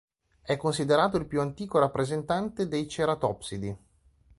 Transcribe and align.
È 0.41 0.57
considerato 0.57 1.17
il 1.17 1.27
più 1.27 1.41
antico 1.41 1.77
rappresentante 1.77 2.67
dei 2.67 2.87
ceratopsidi. 2.87 3.77